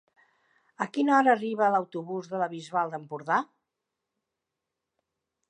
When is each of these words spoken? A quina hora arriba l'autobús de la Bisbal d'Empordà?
A 0.85 0.87
quina 0.95 1.13
hora 1.17 1.31
arriba 1.33 1.67
l'autobús 1.75 2.31
de 2.33 2.41
la 2.45 2.49
Bisbal 2.55 2.95
d'Empordà? 2.95 3.39